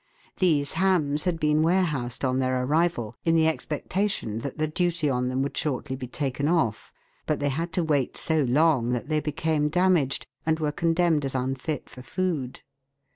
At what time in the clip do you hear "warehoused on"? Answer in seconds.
1.61-2.39